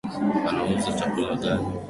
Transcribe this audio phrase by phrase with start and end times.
[0.63, 1.65] Unauza chakula gani?